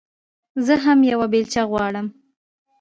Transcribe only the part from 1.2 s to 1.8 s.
بېلچه